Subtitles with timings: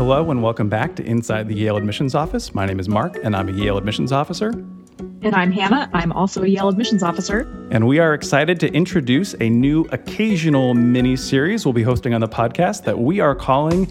[0.00, 2.54] Hello, and welcome back to Inside the Yale Admissions Office.
[2.54, 4.48] My name is Mark, and I'm a Yale Admissions Officer.
[4.48, 5.90] And I'm Hannah.
[5.92, 7.40] I'm also a Yale admissions officer.
[7.70, 12.22] And we are excited to introduce a new occasional mini series we'll be hosting on
[12.22, 13.88] the podcast that we are calling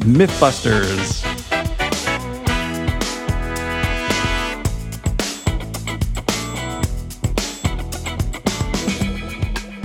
[0.00, 1.22] Mythbusters.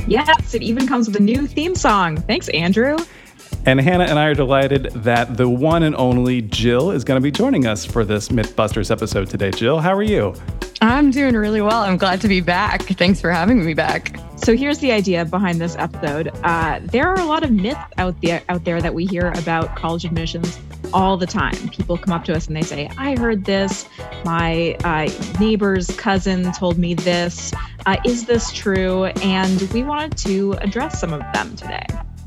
[0.07, 2.17] Yes, it even comes with a new theme song.
[2.17, 2.97] Thanks, Andrew.
[3.67, 7.21] And Hannah and I are delighted that the one and only Jill is going to
[7.21, 9.51] be joining us for this Mythbusters episode today.
[9.51, 10.33] Jill, how are you?
[10.79, 11.81] I'm doing really well.
[11.81, 12.83] I'm glad to be back.
[12.83, 14.17] Thanks for having me back.
[14.37, 16.31] So here's the idea behind this episode.
[16.45, 19.75] Uh, there are a lot of myths out there out there that we hear about
[19.75, 20.57] college admissions
[20.93, 21.67] all the time.
[21.67, 23.89] People come up to us and they say, "I heard this.
[24.23, 25.09] My uh,
[25.41, 27.53] neighbor's cousin told me this.
[27.85, 31.85] Uh, is this true?" And we wanted to address some of them today.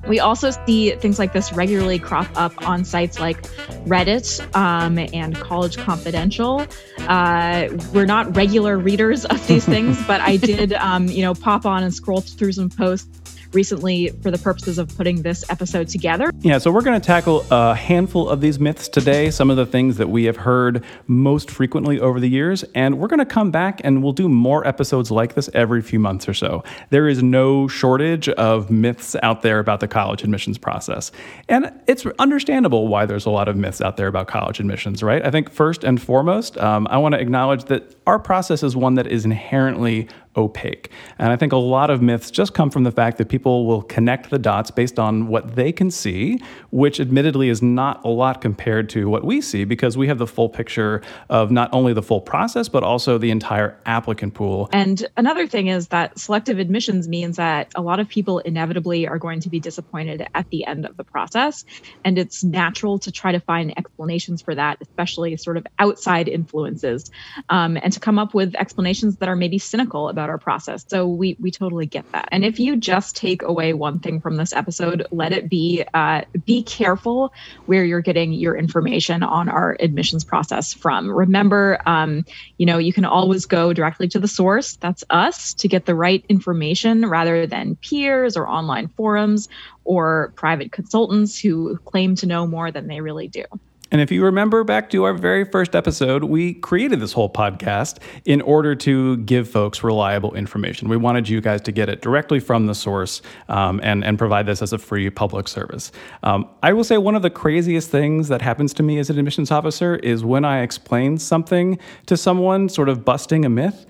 [0.08, 3.42] We also see things like this regularly crop up on sites like
[3.86, 6.66] Reddit um, and College Confidential.
[7.00, 11.66] Uh, we're not regular readers of these things, but I did, um, you know, pop
[11.66, 13.19] on and scroll through some posts
[13.52, 16.30] recently for the purposes of putting this episode together.
[16.40, 19.66] Yeah, so we're going to tackle a handful of these myths today, some of the
[19.66, 23.50] things that we have heard most frequently over the years, and we're going to come
[23.50, 26.62] back and we'll do more episodes like this every few months or so.
[26.90, 31.12] There is no shortage of myths out there about the college admissions process.
[31.48, 35.24] And it's understandable why there's a lot of myths out there about college admissions, right?
[35.24, 38.94] I think first and foremost, um, I want to acknowledge that our process is one
[38.94, 40.90] that is inherently opaque.
[41.18, 43.82] And I think a lot of myths just come from the fact that people will
[43.82, 48.40] connect the dots based on what they can see, which admittedly is not a lot
[48.40, 52.02] compared to what we see because we have the full picture of not only the
[52.02, 54.68] full process, but also the entire applicant pool.
[54.72, 59.18] And another thing is that selective admissions means that a lot of people inevitably are
[59.18, 61.64] going to be disappointed at the end of the process.
[62.04, 67.10] And it's natural to try to find explanations for that, especially sort of outside influences,
[67.48, 70.84] um, and to come up with explanations that are maybe cynical about about our process.
[70.86, 72.28] So we we totally get that.
[72.30, 76.22] And if you just take away one thing from this episode, let it be uh,
[76.44, 77.32] be careful
[77.64, 81.10] where you're getting your information on our admissions process from.
[81.10, 82.26] Remember, um,
[82.58, 84.76] you know, you can always go directly to the source.
[84.76, 89.48] That's us to get the right information rather than peers or online forums
[89.84, 93.44] or private consultants who claim to know more than they really do.
[93.90, 97.98] And if you remember back to our very first episode, we created this whole podcast
[98.24, 100.88] in order to give folks reliable information.
[100.88, 104.46] We wanted you guys to get it directly from the source um, and, and provide
[104.46, 105.90] this as a free public service.
[106.22, 109.18] Um, I will say one of the craziest things that happens to me as an
[109.18, 113.86] admissions officer is when I explain something to someone, sort of busting a myth,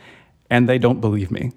[0.51, 1.53] and they don't believe me.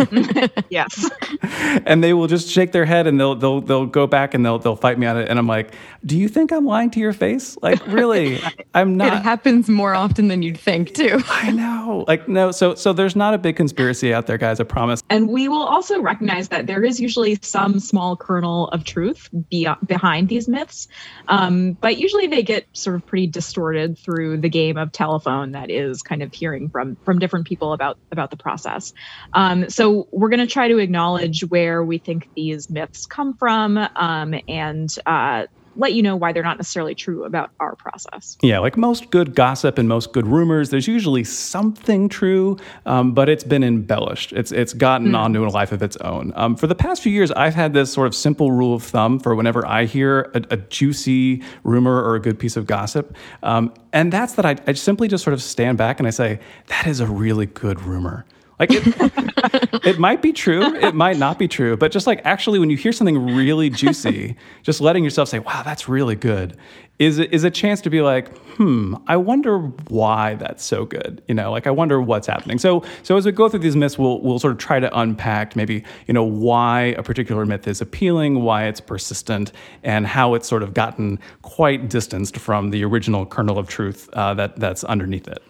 [0.70, 1.10] yes.
[1.86, 4.58] and they will just shake their head and they'll they'll they'll go back and they'll
[4.58, 7.12] they'll fight me on it and I'm like, "Do you think I'm lying to your
[7.12, 7.56] face?
[7.62, 8.40] Like really?
[8.74, 11.20] I'm not." It happens more often than you'd think, too.
[11.28, 12.04] I know.
[12.08, 15.02] Like no, so so there's not a big conspiracy out there, guys, I promise.
[15.10, 19.68] And we will also recognize that there is usually some small kernel of truth be-
[19.86, 20.88] behind these myths.
[21.28, 25.70] Um, but usually they get sort of pretty distorted through the game of telephone that
[25.70, 28.92] is kind of hearing from from different people about about about the process.
[29.32, 33.78] Um, so we're going to try to acknowledge where we think these myths come from
[33.96, 35.46] um, and uh,
[35.76, 38.36] let you know why they're not necessarily true about our process.
[38.42, 43.28] Yeah, like most good gossip and most good rumors, there's usually something true, um, but
[43.28, 44.32] it's been embellished.
[44.32, 45.18] It's it's gotten mm.
[45.18, 46.32] onto a life of its own.
[46.36, 49.18] Um, for the past few years, I've had this sort of simple rule of thumb
[49.18, 53.72] for whenever I hear a, a juicy rumor or a good piece of gossip, um,
[53.92, 56.86] and that's that I, I simply just sort of stand back and I say that
[56.86, 58.24] is a really good rumor.
[58.58, 58.82] Like it,
[59.84, 62.76] it might be true, it might not be true, but just like actually, when you
[62.76, 66.56] hear something really juicy, just letting yourself say, "Wow, that's really good,"
[66.98, 69.58] is is a chance to be like, "Hmm, I wonder
[69.88, 72.58] why that's so good." You know, like I wonder what's happening.
[72.58, 75.56] So, so as we go through these myths, we'll we'll sort of try to unpack
[75.56, 80.46] maybe you know why a particular myth is appealing, why it's persistent, and how it's
[80.46, 85.26] sort of gotten quite distanced from the original kernel of truth uh, that that's underneath
[85.26, 85.42] it.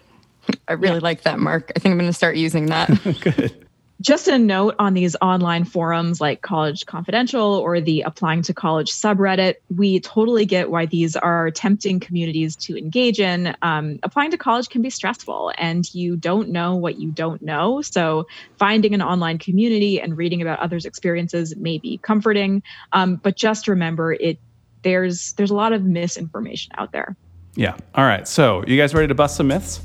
[0.67, 1.01] I really yeah.
[1.01, 1.71] like that, Mark.
[1.75, 2.89] I think I'm going to start using that.
[3.21, 3.63] Good.
[4.01, 8.91] Just a note on these online forums like College Confidential or the Applying to College
[8.91, 13.55] subreddit, we totally get why these are tempting communities to engage in.
[13.61, 17.81] Um, applying to college can be stressful and you don't know what you don't know.
[17.81, 22.61] So, finding an online community and reading about others' experiences may be comforting.
[22.91, 24.37] Um, but just remember, it
[24.81, 27.15] there's there's a lot of misinformation out there.
[27.55, 27.77] Yeah.
[27.95, 28.27] All right.
[28.27, 29.79] So, you guys ready to bust some myths?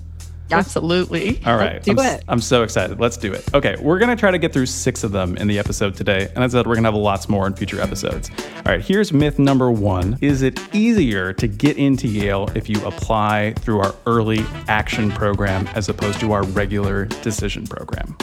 [0.51, 1.41] Absolutely.
[1.45, 1.83] All right.
[1.83, 2.25] do I'm, it.
[2.29, 3.01] I'm so excited.
[3.01, 3.53] Let's do it.
[3.55, 3.77] Okay.
[3.81, 6.29] We're going to try to get through six of them in the episode today.
[6.35, 8.31] And as I said, we're going to have lots more in future episodes.
[8.57, 8.81] All right.
[8.81, 13.81] Here's myth number one Is it easier to get into Yale if you apply through
[13.81, 18.17] our early action program as opposed to our regular decision program?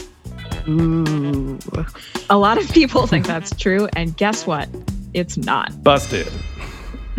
[0.68, 1.60] Ooh.
[2.30, 3.88] A lot of people think that's true.
[3.95, 4.68] And guess what?
[5.13, 5.83] It's not.
[5.83, 6.28] Busted.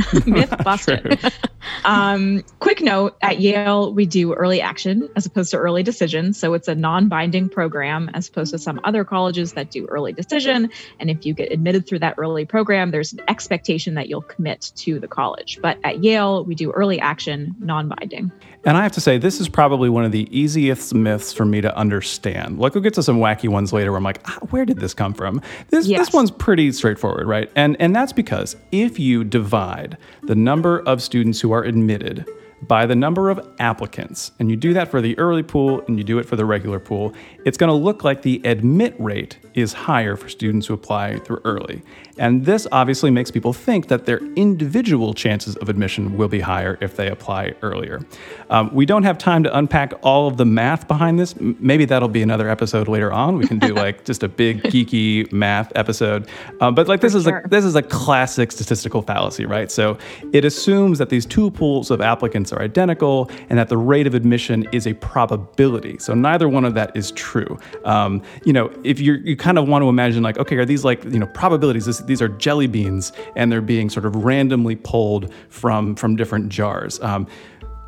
[0.26, 1.18] Myth busted.
[1.84, 6.32] Um, quick note at Yale, we do early action as opposed to early decision.
[6.32, 10.12] So it's a non binding program as opposed to some other colleges that do early
[10.12, 10.70] decision.
[11.00, 14.72] And if you get admitted through that early program, there's an expectation that you'll commit
[14.76, 15.58] to the college.
[15.60, 18.30] But at Yale, we do early action, non binding.
[18.64, 21.60] And I have to say, this is probably one of the easiest myths for me
[21.60, 22.58] to understand.
[22.58, 24.92] Like, we'll get to some wacky ones later where I'm like, ah, where did this
[24.92, 25.40] come from?
[25.68, 26.00] This, Yes.
[26.00, 27.48] this one's pretty straightforward, right?
[27.54, 29.85] And, and that's because if you divide
[30.22, 32.26] the number of students who are admitted
[32.62, 36.04] by the number of applicants, and you do that for the early pool and you
[36.04, 37.12] do it for the regular pool,
[37.44, 41.40] it's going to look like the admit rate is higher for students who apply through
[41.44, 41.82] early.
[42.18, 46.78] And this obviously makes people think that their individual chances of admission will be higher
[46.80, 48.00] if they apply earlier.
[48.48, 51.34] Um, we don't have time to unpack all of the math behind this.
[51.38, 53.36] Maybe that'll be another episode later on.
[53.36, 56.28] We can do like just a big geeky math episode.
[56.60, 57.42] Um, but like this is sure.
[57.44, 59.70] a this is a classic statistical fallacy, right?
[59.70, 59.98] So
[60.32, 64.14] it assumes that these two pools of applicants are identical and that the rate of
[64.14, 65.98] admission is a probability.
[65.98, 67.58] So neither one of that is true.
[67.84, 70.84] Um, you know, if you're you kind of want to imagine like, okay, are these
[70.84, 71.86] like you know probabilities?
[71.86, 76.48] This, these are jelly beans, and they're being sort of randomly pulled from from different
[76.48, 77.00] jars.
[77.00, 77.26] Um,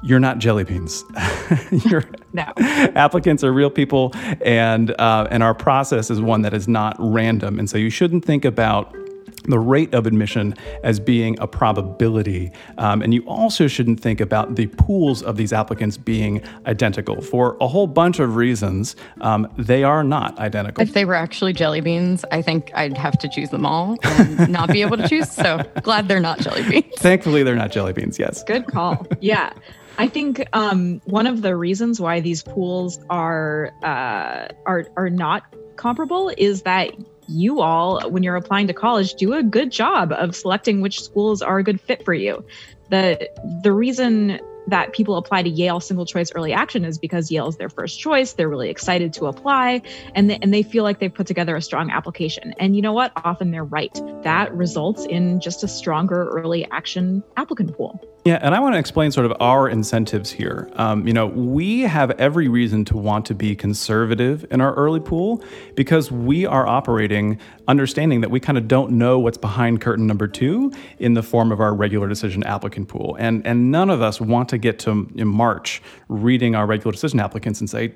[0.03, 1.05] you're not jelly beans.
[1.85, 2.45] you're, No.
[2.59, 4.13] applicants are real people,
[4.43, 7.59] and uh, and our process is one that is not random.
[7.59, 8.95] And so you shouldn't think about
[9.45, 12.51] the rate of admission as being a probability.
[12.79, 17.21] Um, and you also shouldn't think about the pools of these applicants being identical.
[17.21, 20.83] For a whole bunch of reasons, um, they are not identical.
[20.83, 24.49] If they were actually jelly beans, I think I'd have to choose them all and
[24.53, 25.31] not be able to choose.
[25.31, 26.95] So glad they're not jelly beans.
[26.99, 28.43] Thankfully, they're not jelly beans, yes.
[28.45, 29.07] Good call.
[29.21, 29.53] yeah.
[29.99, 35.43] I think um, one of the reasons why these pools are uh, are are not
[35.75, 36.93] comparable is that
[37.29, 41.43] you all, when you're applying to college, do a good job of selecting which schools
[41.43, 42.45] are a good fit for you.
[42.91, 43.31] The
[43.63, 47.57] the reason that people apply to Yale single choice early action is because Yale is
[47.57, 48.35] their first choice.
[48.35, 49.83] They're really excited to apply
[50.15, 52.55] and, they, and they feel like they've put together a strong application.
[52.59, 53.13] And you know what?
[53.17, 53.99] Often they're right.
[54.25, 57.99] That results in just a stronger early action applicant pool.
[58.25, 60.71] Yeah, and I want to explain sort of our incentives here.
[60.75, 65.01] Um, you know, we have every reason to want to be conservative in our early
[65.01, 65.43] pool
[65.77, 67.39] because we are operating
[67.69, 71.53] understanding that we kind of don't know what's behind curtain number two in the form
[71.53, 73.17] of our regular decision applicant pool.
[73.19, 77.21] And, and none of us want to get to in March reading our regular decision
[77.21, 77.95] applicants and say,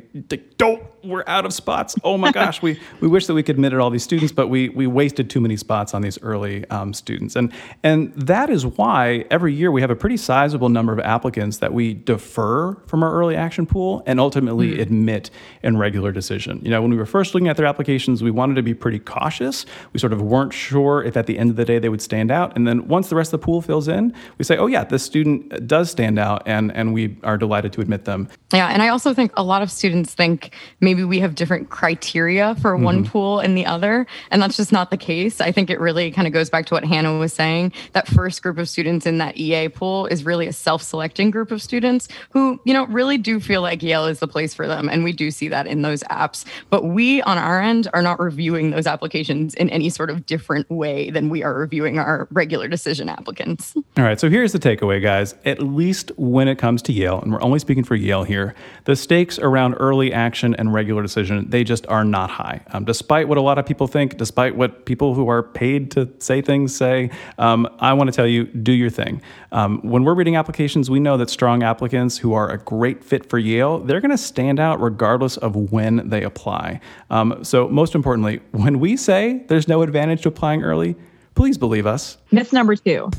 [0.57, 1.95] don't, we're out of spots.
[2.05, 4.69] Oh my gosh, we, we wish that we could admit all these students, but we,
[4.71, 7.37] we wasted too many spots on these early um, students.
[7.37, 7.53] And,
[7.83, 11.73] and that is why every year we have a pretty sizable number of applicants that
[11.73, 15.31] we defer from our early action pool and ultimately admit
[15.63, 16.61] in regular decision.
[16.63, 18.99] You know, when we were first looking at their applications, we wanted to be pretty
[18.99, 19.67] cautious.
[19.93, 22.31] We sort of weren't sure if at the end of the day they would stand
[22.31, 22.57] out.
[22.57, 25.03] And then once the rest of the pool fills in, we say, oh yeah, this
[25.03, 28.29] student does stand out and, and we are delighted to admit them.
[28.53, 32.55] Yeah, and I also think a lot of students think maybe we have different criteria
[32.57, 33.11] for one mm-hmm.
[33.11, 35.41] pool and the other, and that's just not the case.
[35.41, 37.73] I think it really kind of goes back to what Hannah was saying.
[37.93, 41.63] That first group of students in that EA pool is really a self-selecting group of
[41.63, 45.05] students who, you know, really do feel like Yale is the place for them, and
[45.05, 46.45] we do see that in those apps.
[46.71, 50.69] But we on our end are not reviewing those applications in any sort of different
[50.71, 53.75] way than we are reviewing our regular decision applicants.
[53.97, 55.35] All right, so here's the takeaway, guys.
[55.45, 58.97] At least when it comes to Yale, and we're only speaking for Yale here, the
[58.97, 62.61] stakes around early action and regular decision, they just are not high.
[62.73, 66.09] Um, despite what a lot of people think, despite what people who are paid to
[66.19, 69.23] say things say, um, I want to tell you, do your thing.
[69.53, 73.29] Um, when we're reading applications, we know that strong applicants who are a great fit
[73.29, 76.81] for Yale, they're going to stand out regardless of when they apply.
[77.11, 80.97] Um, so most importantly, when we say there's no advantage to applying early,
[81.35, 82.19] please believe us.
[82.31, 83.11] Myth number two.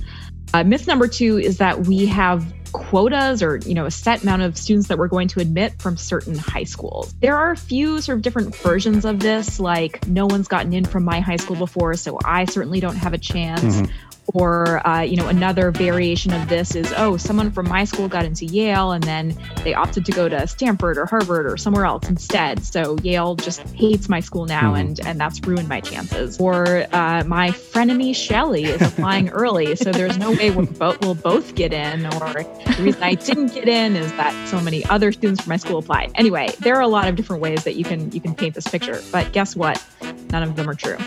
[0.53, 4.41] Uh, myth number two is that we have quotas or you know a set amount
[4.41, 7.13] of students that we're going to admit from certain high schools.
[7.21, 10.85] There are a few sort of different versions of this like no one's gotten in
[10.85, 13.91] from my high school before so i certainly don't have a chance mm-hmm.
[14.33, 18.23] Or, uh, you know, another variation of this is, oh, someone from my school got
[18.23, 22.07] into Yale and then they opted to go to Stanford or Harvard or somewhere else
[22.07, 22.63] instead.
[22.63, 24.75] So Yale just hates my school now, mm-hmm.
[24.75, 26.39] and and that's ruined my chances.
[26.39, 31.15] Or uh, my frenemy Shelly is applying early, so there's no way we'll both we'll
[31.15, 32.05] both get in.
[32.05, 35.57] Or the reason I didn't get in is that so many other students from my
[35.57, 36.11] school applied.
[36.15, 38.67] Anyway, there are a lot of different ways that you can you can paint this
[38.67, 39.83] picture, but guess what?
[40.31, 40.97] None of them are true.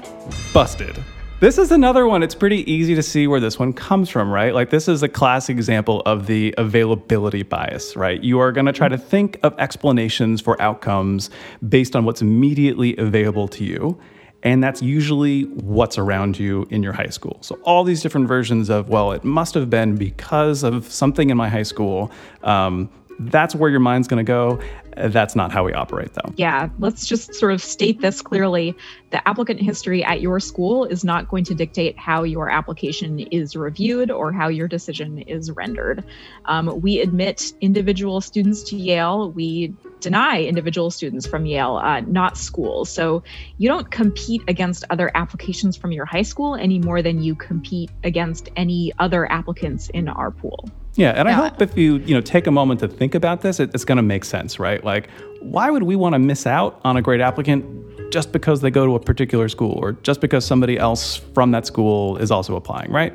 [0.52, 0.96] Busted.
[1.38, 2.22] This is another one.
[2.22, 4.54] It's pretty easy to see where this one comes from, right?
[4.54, 8.24] Like, this is a classic example of the availability bias, right?
[8.24, 11.28] You are going to try to think of explanations for outcomes
[11.68, 14.00] based on what's immediately available to you.
[14.44, 17.36] And that's usually what's around you in your high school.
[17.42, 21.36] So, all these different versions of, well, it must have been because of something in
[21.36, 22.10] my high school.
[22.44, 24.60] Um, that's where your mind's going to go.
[24.96, 26.32] That's not how we operate, though.
[26.36, 28.74] Yeah, let's just sort of state this clearly.
[29.10, 33.54] The applicant history at your school is not going to dictate how your application is
[33.54, 36.02] reviewed or how your decision is rendered.
[36.46, 39.30] Um, we admit individual students to Yale.
[39.30, 42.88] We deny individual students from Yale, uh, not schools.
[42.88, 43.22] So
[43.58, 47.90] you don't compete against other applications from your high school any more than you compete
[48.02, 50.70] against any other applicants in our pool.
[50.96, 53.60] Yeah, and I hope if you you know take a moment to think about this,
[53.60, 54.82] it, it's going to make sense, right?
[54.82, 55.10] Like,
[55.40, 57.64] why would we want to miss out on a great applicant
[58.10, 61.66] just because they go to a particular school, or just because somebody else from that
[61.66, 63.12] school is also applying, right?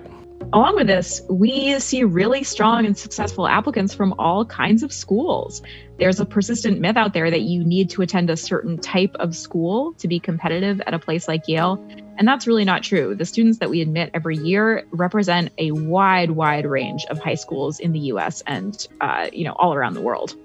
[0.54, 5.62] Along with this, we see really strong and successful applicants from all kinds of schools.
[5.98, 9.34] There's a persistent myth out there that you need to attend a certain type of
[9.34, 11.82] school to be competitive at a place like Yale.
[12.18, 13.16] And that's really not true.
[13.16, 17.80] The students that we admit every year represent a wide, wide range of high schools
[17.80, 20.36] in the US and, uh, you know, all around the world.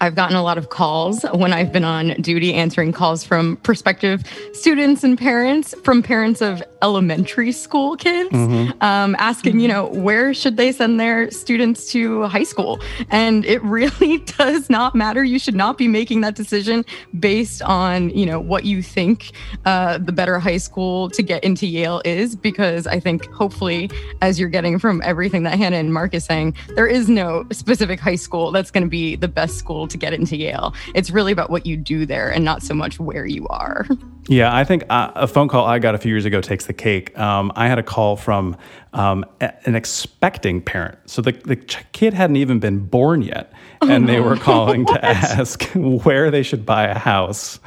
[0.00, 4.22] I've gotten a lot of calls when I've been on duty answering calls from prospective
[4.52, 8.70] students and parents, from parents of elementary school kids, mm-hmm.
[8.82, 12.78] um, asking, you know, where should they send their students to high school?
[13.10, 15.24] And it really does not matter.
[15.24, 16.84] You should not be making that decision
[17.18, 19.32] based on, you know, what you think
[19.64, 23.90] uh, the better high school to get into Yale is, because I think hopefully,
[24.20, 27.98] as you're getting from everything that Hannah and Mark is saying, there is no specific
[27.98, 30.74] high school that's going to be the best school to get into Yale.
[30.94, 33.86] It's really about what you do there and not so much where you are.
[34.28, 36.72] Yeah, I think uh, a phone call I got a few years ago takes the
[36.72, 37.16] cake.
[37.18, 38.56] Um, I had a call from
[38.94, 40.98] um, an expecting parent.
[41.06, 43.52] So the, the kid hadn't even been born yet.
[43.82, 47.58] And they were calling to ask where they should buy a house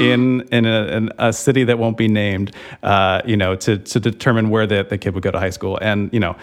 [0.00, 4.00] in in a, in a, city that won't be named, uh, you know, to, to
[4.00, 5.78] determine where the, the kid would go to high school.
[5.80, 6.36] And, you know,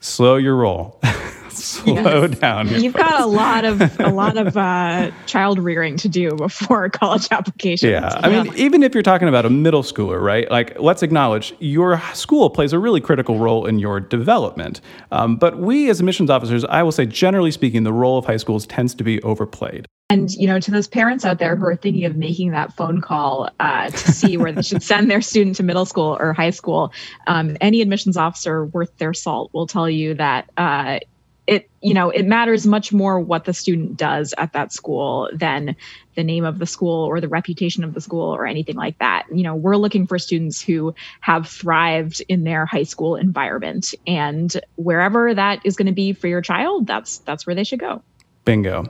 [0.00, 1.00] slow your roll.
[1.64, 2.38] slow yes.
[2.38, 2.68] down.
[2.68, 3.10] You've folks.
[3.10, 7.90] got a lot of a lot of uh, child rearing to do before college application.
[7.90, 10.50] Yeah, I mean, even if you're talking about a middle schooler, right?
[10.50, 14.80] Like, let's acknowledge your school plays a really critical role in your development.
[15.12, 18.36] Um, but we, as admissions officers, I will say, generally speaking, the role of high
[18.36, 19.86] schools tends to be overplayed.
[20.08, 23.00] And you know, to those parents out there who are thinking of making that phone
[23.00, 26.50] call uh, to see where they should send their student to middle school or high
[26.50, 26.92] school,
[27.26, 31.00] um, any admissions officer worth their salt will tell you that uh,
[31.46, 35.76] it you know it matters much more what the student does at that school than
[36.14, 39.26] the name of the school or the reputation of the school or anything like that.
[39.32, 44.58] You know we're looking for students who have thrived in their high school environment and
[44.76, 48.02] wherever that is going to be for your child that's that's where they should go.
[48.44, 48.84] Bingo.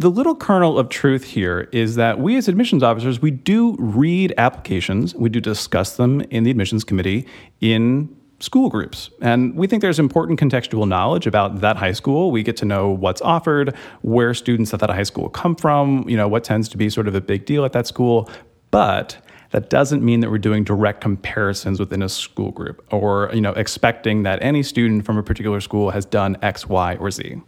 [0.00, 4.32] The little kernel of truth here is that we as admissions officers we do read
[4.38, 7.26] applications we do discuss them in the admissions committee
[7.60, 9.10] in school groups.
[9.20, 12.30] And we think there's important contextual knowledge about that high school.
[12.30, 16.16] We get to know what's offered, where students at that high school come from, you
[16.16, 18.30] know, what tends to be sort of a big deal at that school.
[18.70, 19.18] But
[19.50, 23.52] that doesn't mean that we're doing direct comparisons within a school group or, you know,
[23.52, 27.40] expecting that any student from a particular school has done X, Y, or Z.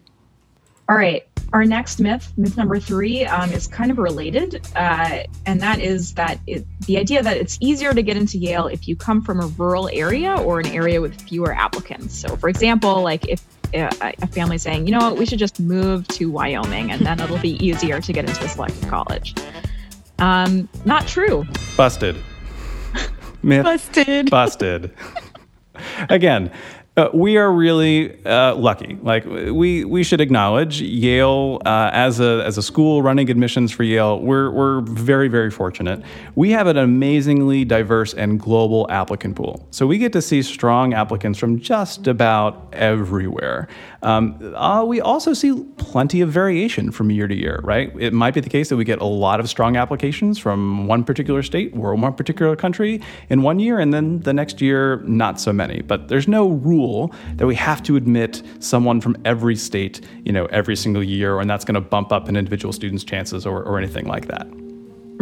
[0.88, 1.24] All right.
[1.52, 6.14] Our next myth, myth number three, um, is kind of related, uh, and that is
[6.14, 9.40] that it, the idea that it's easier to get into Yale if you come from
[9.40, 12.14] a rural area or an area with fewer applicants.
[12.16, 13.42] So, for example, like if
[13.74, 17.04] uh, a, a family saying, you know what, we should just move to Wyoming, and
[17.04, 19.34] then it'll be easier to get into a selective college.
[20.20, 21.46] Um, not true.
[21.76, 22.16] Busted.
[23.42, 23.64] Myth.
[23.64, 24.30] Busted.
[24.30, 24.92] Busted.
[26.10, 26.52] Again,
[27.00, 28.98] Uh, we are really uh, lucky.
[29.00, 33.84] Like we we should acknowledge Yale uh, as a as a school running admissions for
[33.84, 34.20] Yale.
[34.20, 36.02] We're we're very very fortunate.
[36.34, 39.66] We have an amazingly diverse and global applicant pool.
[39.70, 43.68] So we get to see strong applicants from just about everywhere.
[44.02, 47.60] Um, uh, we also see plenty of variation from year to year.
[47.64, 47.90] Right?
[47.98, 51.04] It might be the case that we get a lot of strong applications from one
[51.04, 55.40] particular state or one particular country in one year, and then the next year not
[55.40, 55.80] so many.
[55.80, 60.32] But there's no rule rule that we have to admit someone from every state, you
[60.32, 63.62] know, every single year, and that's going to bump up an individual student's chances or,
[63.62, 64.46] or anything like that.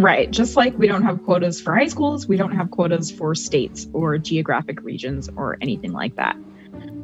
[0.01, 0.31] Right.
[0.31, 3.89] Just like we don't have quotas for high schools, we don't have quotas for states
[3.93, 6.37] or geographic regions or anything like that.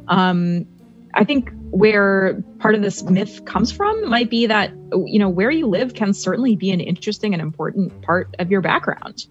[0.07, 0.65] Um,
[1.13, 4.71] I think where part of this myth comes from might be that,
[5.05, 8.61] you know, where you live can certainly be an interesting and important part of your
[8.61, 9.25] background.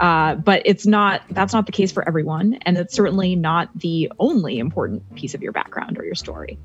[0.00, 4.12] Uh, but it's not that's not the case for everyone and it's certainly not the
[4.20, 6.56] only important piece of your background or your story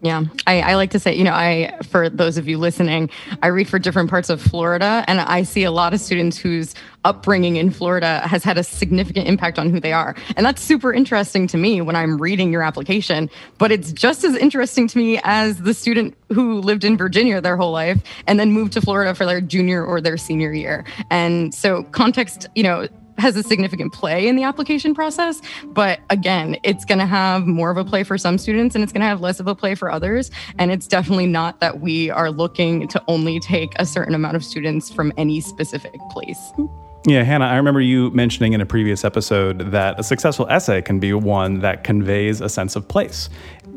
[0.00, 3.10] yeah, I, I, like to say, you know, I for those of you listening,
[3.42, 6.76] I read for different parts of Florida, and I see a lot of students whose
[7.04, 10.92] upbringing in Florida has had a significant impact on who they are, and that's super
[10.92, 13.28] interesting to me when I'm reading your application.
[13.58, 17.56] But it's just as interesting to me as the student who lived in Virginia their
[17.56, 20.84] whole life and then moved to Florida for their junior or their senior year.
[21.10, 22.86] And so, context, you know,
[23.18, 25.42] has a significant play in the application process.
[25.64, 28.92] But again, it's going to have more of a play for some students and it's
[28.92, 30.30] going to have less of a play for others.
[30.58, 34.44] And it's definitely not that we are looking to only take a certain amount of
[34.44, 36.52] students from any specific place.
[37.06, 40.98] Yeah, Hannah, I remember you mentioning in a previous episode that a successful essay can
[40.98, 43.30] be one that conveys a sense of place.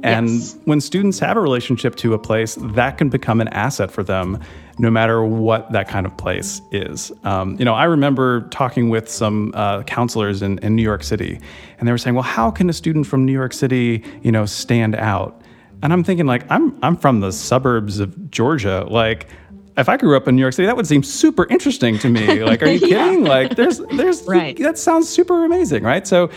[0.03, 0.57] And yes.
[0.65, 4.39] when students have a relationship to a place, that can become an asset for them
[4.81, 7.11] no matter what that kind of place is.
[7.23, 11.39] Um, you know, I remember talking with some uh, counselors in, in New York City,
[11.77, 14.47] and they were saying, well, how can a student from New York City, you know,
[14.47, 15.39] stand out?
[15.83, 18.83] And I'm thinking, like, I'm, I'm from the suburbs of Georgia.
[18.89, 19.27] Like,
[19.77, 22.43] if I grew up in New York City, that would seem super interesting to me.
[22.43, 23.05] Like, are you yeah.
[23.05, 23.23] kidding?
[23.23, 24.57] Like, there's, there's, right.
[24.57, 26.07] that sounds super amazing, right?
[26.07, 26.31] So,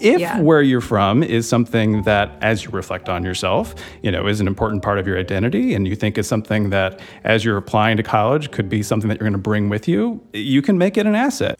[0.00, 0.40] if yeah.
[0.40, 4.46] where you're from is something that, as you reflect on yourself, you know, is an
[4.46, 8.02] important part of your identity, and you think is something that, as you're applying to
[8.02, 11.06] college, could be something that you're going to bring with you, you can make it
[11.06, 11.58] an asset.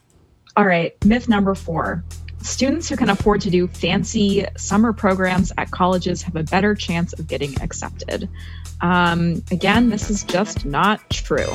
[0.57, 2.05] All right, myth number four.
[2.41, 7.13] Students who can afford to do fancy summer programs at colleges have a better chance
[7.15, 8.29] of getting accepted.
[8.81, 11.53] Um, again, this is just not true.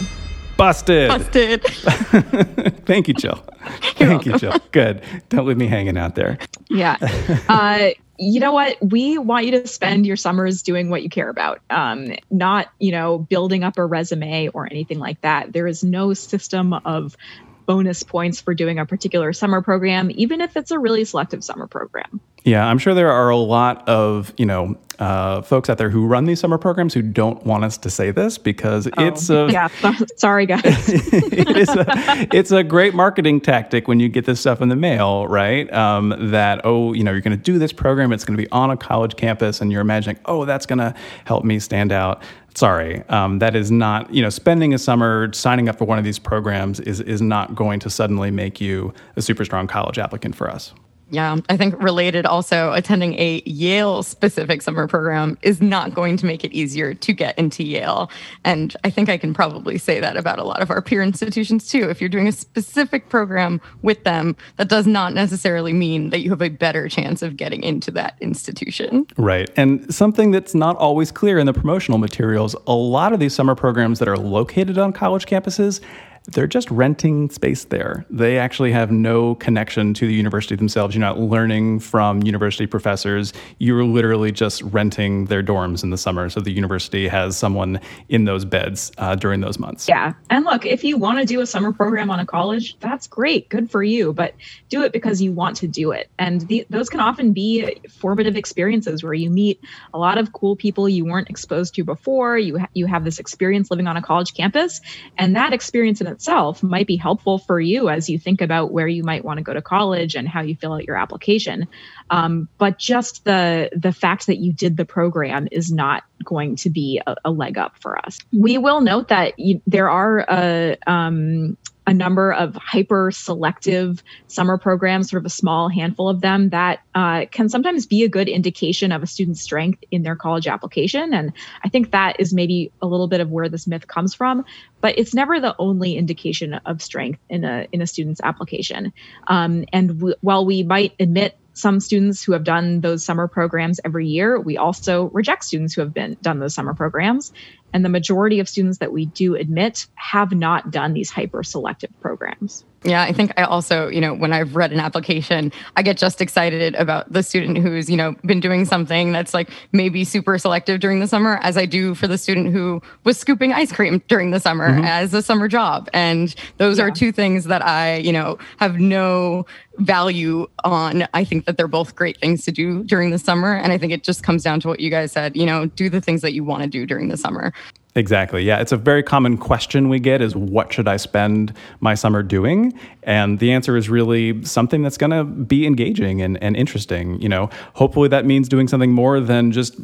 [0.58, 1.10] Busted.
[1.10, 1.64] Busted.
[2.86, 3.36] Thank you, Jill.
[3.96, 4.54] Thank you, Jill.
[4.72, 5.02] Good.
[5.30, 6.38] Don't leave me hanging out there.
[6.70, 6.98] Yeah.
[7.50, 8.78] Uh, you know what?
[8.82, 12.92] We want you to spend your summers doing what you care about, um, not, you
[12.92, 15.52] know, building up a resume or anything like that.
[15.52, 17.18] There is no system of
[17.66, 21.68] bonus points for doing a particular summer program, even if it's a really selective summer
[21.68, 22.22] program.
[22.44, 26.06] Yeah, I'm sure there are a lot of, you know, uh, folks out there who
[26.06, 29.50] run these summer programs who don't want us to say this because oh, it's a
[29.52, 29.68] yeah.
[30.18, 30.64] Sorry, guys.
[30.66, 31.86] it is a,
[32.32, 35.72] it's a great marketing tactic when you get this stuff in the mail, right?
[35.74, 38.14] Um, that oh, you know, you're going to do this program.
[38.14, 40.94] It's going to be on a college campus, and you're imagining, oh, that's going to
[41.26, 42.22] help me stand out.
[42.56, 44.14] Sorry, um, that is not.
[44.14, 47.56] You know, spending a summer signing up for one of these programs is is not
[47.56, 50.74] going to suddenly make you a super strong college applicant for us.
[51.10, 56.18] Yeah, um, I think related also, attending a Yale specific summer program is not going
[56.18, 58.10] to make it easier to get into Yale.
[58.44, 61.70] And I think I can probably say that about a lot of our peer institutions
[61.70, 61.90] too.
[61.90, 66.30] If you're doing a specific program with them, that does not necessarily mean that you
[66.32, 69.06] have a better chance of getting into that institution.
[69.18, 69.50] Right.
[69.56, 73.56] And something that's not always clear in the promotional materials a lot of these summer
[73.56, 75.80] programs that are located on college campuses
[76.26, 78.06] they're just renting space there.
[78.10, 80.96] They actually have no connection to the university themselves.
[80.96, 83.34] You're not learning from university professors.
[83.60, 86.30] You're literally just renting their dorms in the summer.
[86.30, 89.90] So the university has someone in those beds uh, during those months.
[89.90, 90.14] Yeah.
[90.30, 93.50] And look, if you want to do a summer program on a college, that's great.
[93.50, 94.14] Good for you.
[94.14, 94.34] But
[94.70, 96.10] do it because you want to do it.
[96.18, 99.60] And the, those can often be formative experiences where you meet
[99.94, 102.38] a lot of cool people you weren't exposed to before.
[102.38, 104.80] You, ha- you have this experience living on a college campus.
[105.18, 108.88] And that experience in itself might be helpful for you as you think about where
[108.88, 111.68] you might want to go to college and how you fill out your application.
[112.10, 116.70] Um, but just the the fact that you did the program is not going to
[116.70, 118.18] be a, a leg up for us.
[118.32, 124.58] We will note that you, there are a um, a number of hyper selective summer
[124.58, 128.30] programs, sort of a small handful of them that uh, can sometimes be a good
[128.30, 131.14] indication of a student's strength in their college application.
[131.14, 134.46] And I think that is maybe a little bit of where this myth comes from,
[134.82, 138.94] but it's never the only indication of strength in a in a student's application.
[139.28, 143.80] Um, and w- while we might admit some students who have done those summer programs
[143.86, 144.40] every year.
[144.40, 147.32] We also reject students who have been done those summer programs.
[147.74, 151.90] And the majority of students that we do admit have not done these hyper selective
[152.02, 152.64] programs.
[152.86, 156.20] Yeah, I think I also, you know, when I've read an application, I get just
[156.20, 160.82] excited about the student who's, you know, been doing something that's like maybe super selective
[160.82, 164.32] during the summer, as I do for the student who was scooping ice cream during
[164.32, 164.84] the summer mm-hmm.
[164.84, 165.90] as a summer job.
[165.94, 166.86] And those yeah.
[166.86, 169.46] are two things that I, you know, have no
[169.78, 171.08] value on.
[171.14, 173.56] I think that they're both great things to do during the summer.
[173.56, 175.90] And I think it just comes down to what you guys said, you know, do
[175.90, 177.54] the things that you want to do during the summer.
[177.96, 178.44] Exactly.
[178.44, 182.24] Yeah, it's a very common question we get is what should I spend my summer
[182.24, 182.74] doing?
[183.04, 187.22] And the answer is really something that's going to be engaging and, and interesting.
[187.22, 189.76] You know, hopefully that means doing something more than just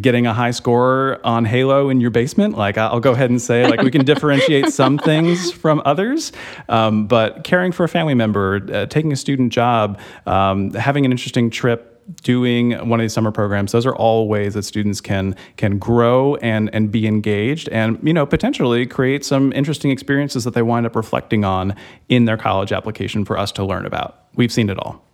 [0.00, 2.56] getting a high score on Halo in your basement.
[2.56, 6.32] Like I'll go ahead and say like we can differentiate some things from others,
[6.70, 11.10] um, but caring for a family member, uh, taking a student job, um, having an
[11.10, 11.87] interesting trip
[12.22, 16.36] doing one of these summer programs those are all ways that students can can grow
[16.36, 20.86] and and be engaged and you know potentially create some interesting experiences that they wind
[20.86, 21.74] up reflecting on
[22.08, 25.04] in their college application for us to learn about we've seen it all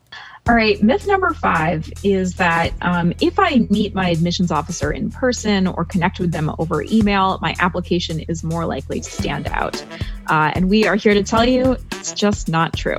[0.47, 5.11] all right, myth number five is that um, if I meet my admissions officer in
[5.11, 9.83] person or connect with them over email, my application is more likely to stand out.
[10.27, 12.99] Uh, and we are here to tell you it's just not true.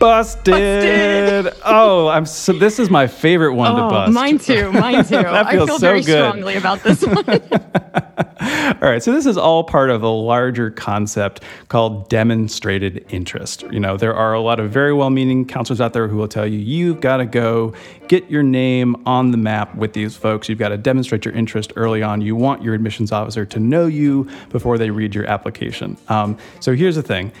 [0.00, 0.54] Busted.
[0.54, 1.62] busted.
[1.64, 2.54] Oh, I'm so.
[2.54, 4.12] This is my favorite one oh, to bust.
[4.12, 4.72] Mine too.
[4.72, 5.16] Mine too.
[5.26, 6.26] I feel so very good.
[6.26, 7.16] strongly about this one.
[7.22, 9.02] all right.
[9.02, 13.62] So this is all part of a larger concept called demonstrated interest.
[13.70, 16.46] You know, there are a lot of very well-meaning counselors out there who will tell
[16.46, 17.74] you you've got to go
[18.08, 20.48] get your name on the map with these folks.
[20.48, 22.22] You've got to demonstrate your interest early on.
[22.22, 25.98] You want your admissions officer to know you before they read your application.
[26.08, 27.32] Um, so here's the thing.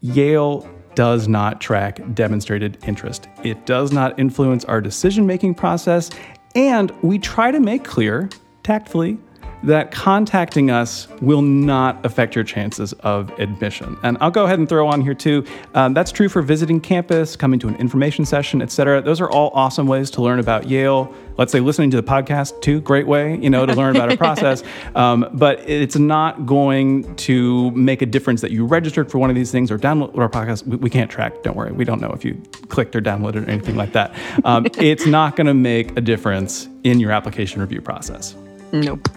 [0.00, 3.28] Yale does not track demonstrated interest.
[3.44, 6.10] It does not influence our decision making process,
[6.56, 8.28] and we try to make clear,
[8.64, 9.18] tactfully,
[9.66, 13.96] that contacting us will not affect your chances of admission.
[14.04, 15.44] And I'll go ahead and throw on here too.
[15.74, 19.02] Um, that's true for visiting campus, coming to an information session, etc.
[19.02, 21.12] Those are all awesome ways to learn about Yale.
[21.36, 24.16] Let's say listening to the podcast too, great way, you know, to learn about our
[24.26, 24.62] process.
[24.94, 29.36] Um, but it's not going to make a difference that you registered for one of
[29.36, 30.64] these things or download our podcast.
[30.66, 31.42] We, we can't track.
[31.42, 34.14] Don't worry, we don't know if you clicked or downloaded or anything like that.
[34.44, 38.36] Um, it's not going to make a difference in your application review process.
[38.72, 39.08] Nope.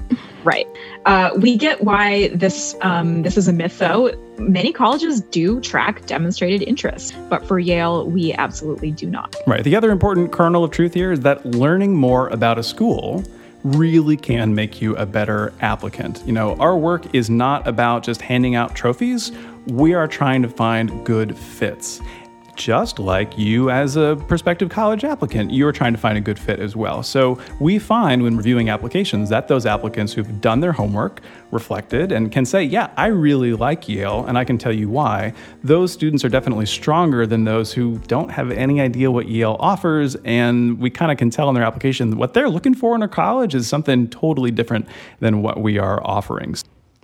[0.44, 0.68] Right.
[1.06, 4.12] Uh, we get why this um, this is a myth, though.
[4.38, 9.36] Many colleges do track demonstrated interest, but for Yale, we absolutely do not.
[9.46, 9.64] Right.
[9.64, 13.24] The other important kernel of truth here is that learning more about a school
[13.64, 16.24] really can make you a better applicant.
[16.26, 19.32] You know, our work is not about just handing out trophies.
[19.68, 22.00] We are trying to find good fits
[22.60, 26.60] just like you as a prospective college applicant, you're trying to find a good fit
[26.60, 27.02] as well.
[27.02, 32.32] So we find when reviewing applications that those applicants who've done their homework, reflected, and
[32.32, 36.26] can say, yeah, I really like Yale, and I can tell you why, those students
[36.26, 40.16] are definitely stronger than those who don't have any idea what Yale offers.
[40.26, 43.08] And we kind of can tell in their application what they're looking for in a
[43.08, 44.86] college is something totally different
[45.22, 46.56] than what we are offering.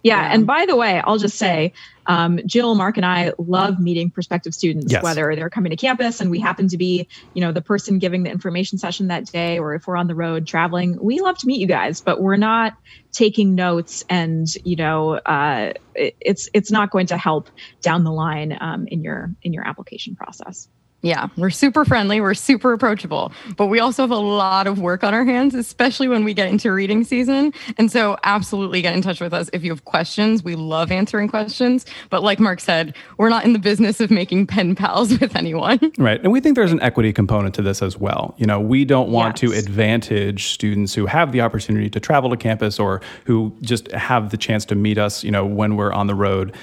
[0.06, 1.74] Yeah, and by the way, I'll just say,
[2.06, 5.02] um, Jill, Mark, and I love meeting prospective students, yes.
[5.02, 8.22] whether they're coming to campus and we happen to be, you know, the person giving
[8.22, 10.96] the information session that day, or if we're on the road traveling.
[11.02, 12.74] We love to meet you guys, but we're not
[13.12, 17.50] taking notes, and you know, uh, it, it's it's not going to help
[17.82, 20.70] down the line um, in your in your application process.
[21.06, 25.04] Yeah, we're super friendly, we're super approachable, but we also have a lot of work
[25.04, 27.54] on our hands, especially when we get into reading season.
[27.78, 30.44] And so, absolutely get in touch with us if you have questions.
[30.44, 31.86] We love answering questions.
[32.10, 35.80] But, like Mark said, we're not in the business of making pen pals with anyone.
[36.00, 36.20] Right.
[36.24, 38.34] And we think there's an equity component to this as well.
[38.40, 39.52] You know, we don't want yes.
[39.52, 44.32] to advantage students who have the opportunity to travel to campus or who just have
[44.32, 46.56] the chance to meet us, you know, when we're on the road.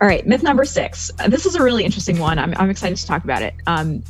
[0.00, 1.10] All right, myth number six.
[1.26, 2.38] This is a really interesting one.
[2.38, 3.54] I'm, I'm excited to talk about it.
[3.66, 4.02] Um,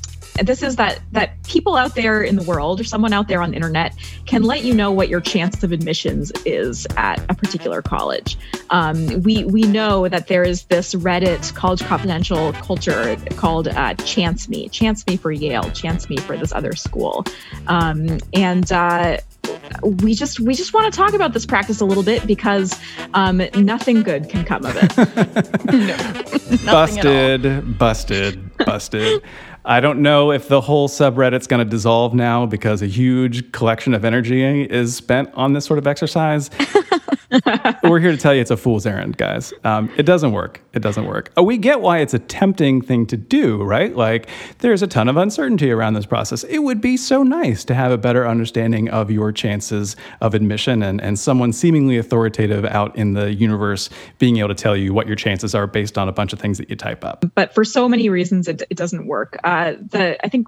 [0.43, 3.51] this is that that people out there in the world or someone out there on
[3.51, 3.95] the internet
[4.27, 8.37] can let you know what your chance of admissions is at a particular college.
[8.71, 14.49] Um, we we know that there is this Reddit College Confidential culture called uh, Chance
[14.49, 17.25] Me, Chance Me for Yale, Chance Me for this other school,
[17.69, 18.71] um, and.
[18.73, 19.19] Uh,
[19.83, 22.79] we just we just want to talk about this practice a little bit because
[23.15, 24.97] um, nothing good can come of it.
[26.65, 29.23] no, busted, busted, busted.
[29.65, 33.95] I don't know if the whole subreddit's going to dissolve now because a huge collection
[33.95, 36.51] of energy is spent on this sort of exercise.
[37.83, 39.53] We're here to tell you it's a fool's errand, guys.
[39.65, 40.61] Um, it doesn't work.
[40.75, 41.33] It doesn't work.
[41.37, 43.95] Uh, we get why it's a tempting thing to do, right?
[43.95, 46.45] Like, there's a ton of uncertainty around this process.
[46.45, 50.83] It would be so nice to have a better understanding of your chances of admission
[50.83, 55.07] and, and someone seemingly authoritative out in the universe being able to tell you what
[55.07, 57.25] your chances are based on a bunch of things that you type up.
[57.35, 59.39] But for so many reasons, it, it doesn't work.
[59.45, 60.47] Uh, the I think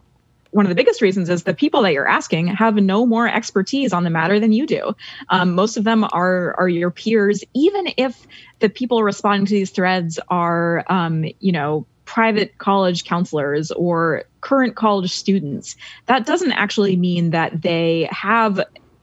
[0.58, 3.92] one of the biggest reasons is the people that you're asking have no more expertise
[3.92, 4.92] on the matter than you do.
[5.28, 8.26] Um, most of them are are your peers, even if
[8.58, 14.74] the people responding to these threads are, um, you know, private college counselors or current
[14.74, 15.76] college students.
[16.06, 18.60] That doesn't actually mean that they have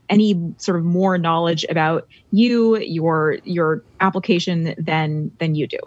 [0.10, 5.80] any sort of more knowledge about you, your your application than than you do.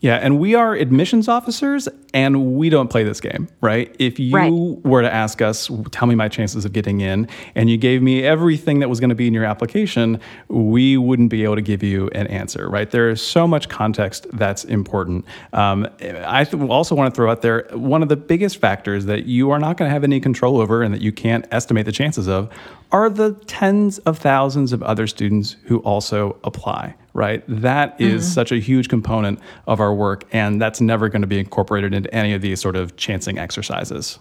[0.00, 3.94] Yeah, and we are admissions officers and we don't play this game, right?
[3.98, 4.50] If you right.
[4.50, 8.24] were to ask us, tell me my chances of getting in, and you gave me
[8.24, 11.82] everything that was going to be in your application, we wouldn't be able to give
[11.82, 12.90] you an answer, right?
[12.90, 15.24] There is so much context that's important.
[15.52, 19.50] Um, I also want to throw out there one of the biggest factors that you
[19.50, 22.26] are not going to have any control over and that you can't estimate the chances
[22.26, 22.50] of
[22.92, 27.44] are the tens of thousands of other students who also apply, right?
[27.48, 28.32] That is mm-hmm.
[28.32, 32.12] such a huge component of our work, and that's never going to be incorporated into
[32.14, 34.18] any of these sort of chancing exercises.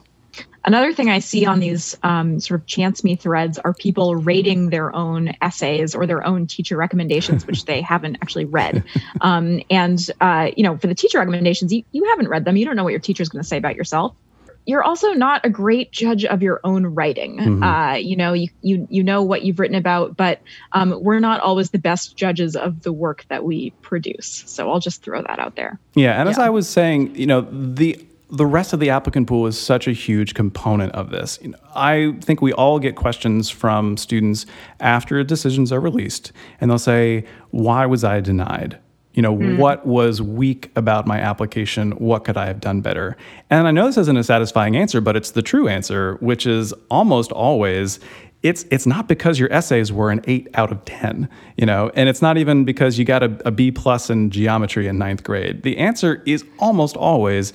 [0.65, 4.69] Another thing I see on these um, sort of chance me threads are people rating
[4.69, 8.83] their own essays or their own teacher recommendations, which they haven't actually read.
[9.21, 12.55] Um, and, uh, you know, for the teacher recommendations, you, you haven't read them.
[12.55, 14.15] You don't know what your teacher is going to say about yourself
[14.65, 17.37] you're also not a great judge of your own writing.
[17.37, 17.63] Mm-hmm.
[17.63, 20.41] Uh, you know, you, you you know what you've written about, but
[20.73, 24.43] um, we're not always the best judges of the work that we produce.
[24.45, 25.79] So I'll just throw that out there.
[25.95, 26.31] Yeah, and yeah.
[26.31, 29.87] as I was saying, you know, the the rest of the applicant pool is such
[29.87, 31.39] a huge component of this.
[31.41, 34.45] You know, I think we all get questions from students
[34.79, 38.77] after decisions are released, and they'll say, "Why was I denied?"
[39.19, 39.57] You know, mm.
[39.57, 41.91] what was weak about my application?
[41.91, 43.17] What could I have done better?
[43.49, 46.73] And I know this isn't a satisfying answer, but it's the true answer, which is
[46.89, 47.99] almost always
[48.43, 51.27] it's it's not because your essays were an eight out of ten,
[51.57, 54.87] you know, and it's not even because you got a, a B plus in geometry
[54.87, 55.63] in ninth grade.
[55.63, 57.51] The answer is almost always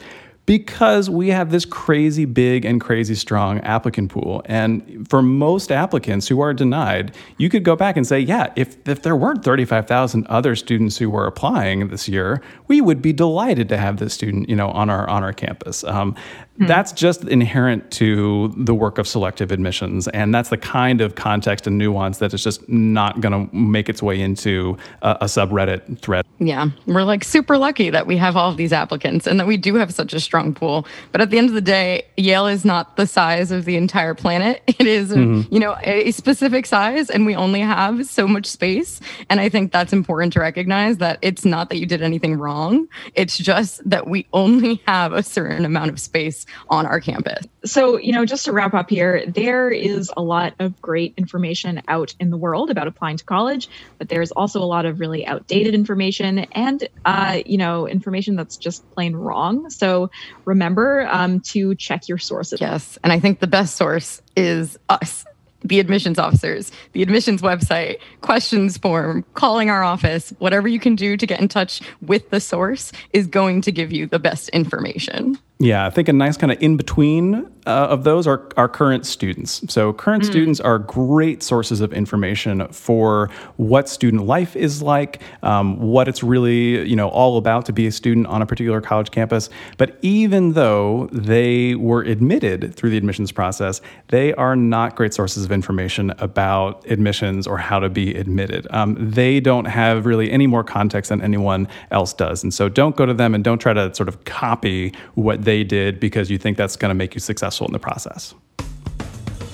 [0.47, 4.43] because we have this crazy big and crazy strong applicant pool.
[4.45, 8.77] And for most applicants who are denied, you could go back and say, yeah, if,
[8.87, 13.69] if there weren't 35,000 other students who were applying this year, we would be delighted
[13.71, 15.85] to have this student, you know, on our on our campus.
[15.85, 16.15] Um,
[16.59, 16.67] Hmm.
[16.67, 20.07] That's just inherent to the work of selective admissions.
[20.09, 23.89] And that's the kind of context and nuance that is just not going to make
[23.89, 26.25] its way into a, a, subreddit thread.
[26.39, 26.69] Yeah.
[26.87, 29.75] We're like super lucky that we have all of these applicants and that we do
[29.75, 30.85] have such a strong pool.
[31.13, 34.15] But at the end of the day, Yale is not the size of the entire
[34.15, 34.63] planet.
[34.85, 35.55] It is, mm-hmm.
[35.55, 39.01] you know, a specific size and we only have so much space.
[39.31, 42.89] And I think that's important to recognize that it's not that you did anything wrong.
[43.15, 47.47] It's just that we only have a certain amount of space on our campus.
[47.65, 51.81] So, you know, just to wrap up here, there is a lot of great information
[51.89, 55.25] out in the world about applying to college, but there's also a lot of really
[55.25, 59.71] outdated information and, uh, you know, information that's just plain wrong.
[59.71, 60.11] So
[60.45, 62.61] remember um, to check your sources.
[62.61, 62.99] Yes.
[63.03, 65.25] And I think the best source is us
[65.65, 71.17] the admissions officers, the admissions website, questions form, calling our office, whatever you can do
[71.17, 75.39] to get in touch with the source is going to give you the best information.
[75.61, 79.07] Yeah, I think a nice kind of in between uh, of those are our current
[79.07, 79.63] students.
[79.69, 80.27] So, current mm.
[80.27, 86.23] students are great sources of information for what student life is like, um, what it's
[86.23, 89.49] really you know all about to be a student on a particular college campus.
[89.79, 95.45] But even though they were admitted through the admissions process, they are not great sources
[95.45, 98.67] of information about admissions or how to be admitted.
[98.71, 102.97] Um, they don't have really any more context than anyone else does, and so don't
[102.97, 106.39] go to them and don't try to sort of copy what they did because you
[106.39, 108.35] think that's going to make you successful in the process.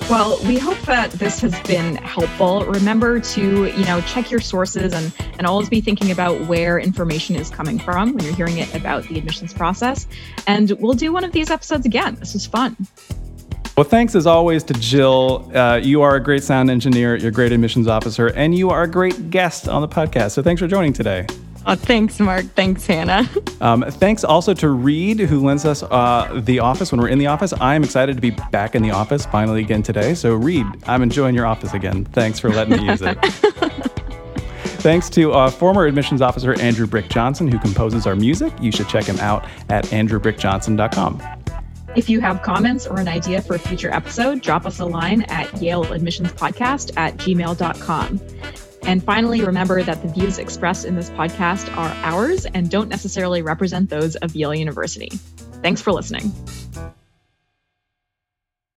[0.09, 2.65] Well, we hope that this has been helpful.
[2.65, 7.37] Remember to, you know, check your sources and, and always be thinking about where information
[7.37, 10.07] is coming from when you're hearing it about the admissions process.
[10.47, 12.15] And we'll do one of these episodes again.
[12.15, 12.75] This was fun.
[13.77, 15.49] Well, thanks as always to Jill.
[15.55, 18.83] Uh, you are a great sound engineer, you're a great admissions officer, and you are
[18.83, 20.31] a great guest on the podcast.
[20.31, 21.25] So thanks for joining today.
[21.65, 22.45] Oh, thanks, Mark.
[22.55, 23.29] Thanks, Hannah.
[23.61, 27.27] Um, thanks also to Reed, who lends us uh, the office when we're in the
[27.27, 27.53] office.
[27.61, 30.15] I'm excited to be back in the office finally again today.
[30.15, 32.05] So, Reed, I'm enjoying your office again.
[32.05, 33.23] Thanks for letting me use it.
[34.81, 38.51] Thanks to uh, former admissions officer Andrew Brick Johnson, who composes our music.
[38.59, 41.21] You should check him out at andrewbrickjohnson.com.
[41.95, 45.21] If you have comments or an idea for a future episode, drop us a line
[45.23, 48.19] at Yale Admissions Podcast at gmail.com.
[48.83, 53.41] And finally, remember that the views expressed in this podcast are ours and don't necessarily
[53.41, 55.09] represent those of Yale University.
[55.61, 56.31] Thanks for listening.